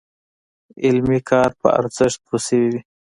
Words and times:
علمي 0.85 1.19
کار 1.29 1.49
په 1.61 1.67
ارزښت 1.79 2.19
پوه 2.27 2.39
شوي 2.47 2.67
وي. 2.71 2.81